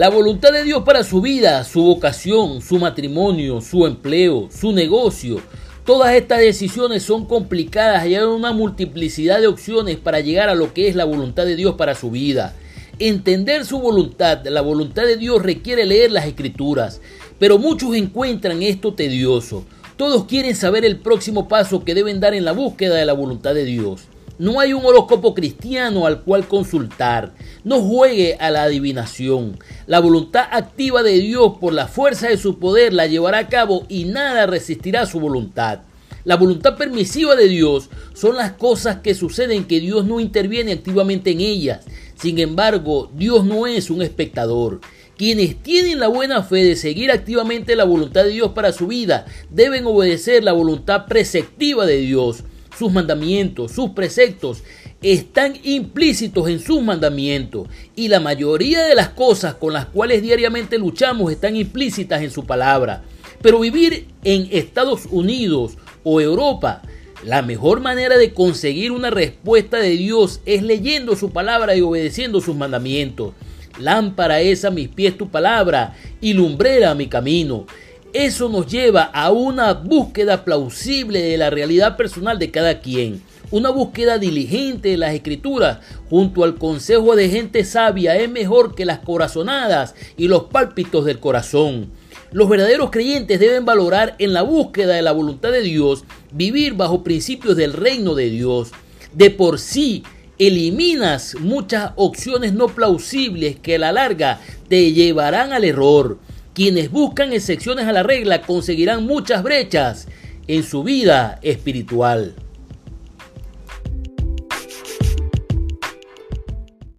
[0.00, 5.42] La voluntad de Dios para su vida, su vocación, su matrimonio, su empleo, su negocio.
[5.84, 10.72] Todas estas decisiones son complicadas y hay una multiplicidad de opciones para llegar a lo
[10.72, 12.56] que es la voluntad de Dios para su vida.
[12.98, 17.02] Entender su voluntad, la voluntad de Dios requiere leer las escrituras,
[17.38, 19.66] pero muchos encuentran esto tedioso.
[19.98, 23.52] Todos quieren saber el próximo paso que deben dar en la búsqueda de la voluntad
[23.52, 24.04] de Dios.
[24.40, 27.34] No hay un horóscopo cristiano al cual consultar.
[27.62, 29.58] No juegue a la adivinación.
[29.86, 33.84] La voluntad activa de Dios por la fuerza de su poder la llevará a cabo
[33.90, 35.80] y nada resistirá su voluntad.
[36.24, 41.32] La voluntad permisiva de Dios son las cosas que suceden que Dios no interviene activamente
[41.32, 41.84] en ellas.
[42.14, 44.80] Sin embargo, Dios no es un espectador.
[45.18, 49.26] Quienes tienen la buena fe de seguir activamente la voluntad de Dios para su vida
[49.50, 52.44] deben obedecer la voluntad preceptiva de Dios
[52.80, 54.62] sus mandamientos, sus preceptos,
[55.02, 60.78] están implícitos en sus mandamientos y la mayoría de las cosas con las cuales diariamente
[60.78, 63.04] luchamos están implícitas en su palabra.
[63.42, 66.80] Pero vivir en Estados Unidos o Europa,
[67.22, 72.40] la mejor manera de conseguir una respuesta de Dios es leyendo su palabra y obedeciendo
[72.40, 73.34] sus mandamientos.
[73.78, 77.66] Lámpara es a mis pies tu palabra y lumbrera mi camino.
[78.12, 83.22] Eso nos lleva a una búsqueda plausible de la realidad personal de cada quien.
[83.52, 88.84] Una búsqueda diligente de las escrituras junto al consejo de gente sabia es mejor que
[88.84, 91.90] las corazonadas y los pálpitos del corazón.
[92.32, 97.04] Los verdaderos creyentes deben valorar en la búsqueda de la voluntad de Dios, vivir bajo
[97.04, 98.72] principios del reino de Dios.
[99.12, 100.02] De por sí,
[100.38, 106.18] eliminas muchas opciones no plausibles que a la larga te llevarán al error.
[106.54, 110.08] Quienes buscan excepciones a la regla conseguirán muchas brechas
[110.48, 112.34] en su vida espiritual.